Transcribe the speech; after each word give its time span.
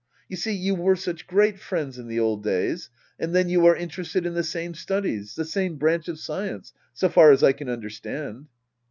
You 0.27 0.35
see 0.35 0.53
you 0.55 0.73
were 0.73 0.95
such 0.95 1.27
great 1.27 1.59
friends 1.59 1.99
in 1.99 2.07
the 2.07 2.19
old 2.19 2.43
days. 2.43 2.89
And 3.19 3.35
then 3.35 3.49
you 3.49 3.63
are 3.67 3.75
interested 3.75 4.25
in 4.25 4.33
the 4.33 4.41
same 4.41 4.73
studies— 4.73 5.35
the 5.35 5.45
same 5.45 5.75
branch 5.75 6.07
of 6.07 6.17
science— 6.17 6.73
so 6.95 7.07
far 7.07 7.31
as 7.31 7.43
I 7.43 7.51
can 7.51 7.69
understand. 7.69 8.47